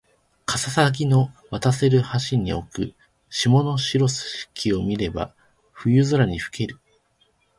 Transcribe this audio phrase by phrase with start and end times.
[0.47, 2.01] かささぎの渡せる
[2.31, 2.95] 橋に置く
[3.29, 4.07] 霜の白
[4.55, 5.35] きを見れば
[5.85, 6.79] 夜ぞふけにける